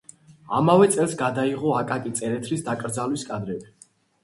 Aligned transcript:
ამავე 0.59 0.87
წელს 0.95 1.13
გადაიღო 1.19 1.75
აკაკი 1.83 2.15
წერეთლის 2.21 2.67
დაკრძალვის 2.71 3.29
კადრები. 3.31 3.73